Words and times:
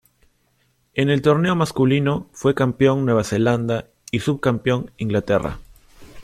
En 0.95 1.11
el 1.11 1.21
torneo 1.21 1.55
masculino 1.55 2.27
fue 2.33 2.55
campeón 2.55 3.05
Nueva 3.05 3.23
Zelanda 3.23 3.85
y 4.09 4.19
subcampeón 4.21 4.89
Inglaterra. 4.97 5.59